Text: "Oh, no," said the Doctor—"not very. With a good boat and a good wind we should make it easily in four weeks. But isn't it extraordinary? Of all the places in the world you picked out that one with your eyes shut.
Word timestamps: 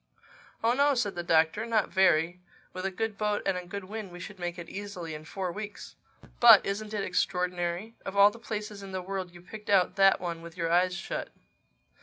"Oh, 0.63 0.73
no," 0.73 0.95
said 0.95 1.13
the 1.13 1.21
Doctor—"not 1.21 1.89
very. 1.89 2.39
With 2.73 2.87
a 2.87 2.89
good 2.89 3.19
boat 3.19 3.43
and 3.45 3.55
a 3.55 3.67
good 3.67 3.83
wind 3.83 4.11
we 4.11 4.19
should 4.19 4.39
make 4.39 4.57
it 4.57 4.67
easily 4.67 5.13
in 5.13 5.25
four 5.25 5.51
weeks. 5.51 5.95
But 6.39 6.65
isn't 6.65 6.95
it 6.95 7.03
extraordinary? 7.03 7.93
Of 8.03 8.17
all 8.17 8.31
the 8.31 8.39
places 8.39 8.81
in 8.81 8.93
the 8.93 9.01
world 9.03 9.29
you 9.29 9.41
picked 9.43 9.69
out 9.69 9.97
that 9.97 10.19
one 10.19 10.41
with 10.41 10.57
your 10.57 10.71
eyes 10.71 10.95
shut. 10.95 11.29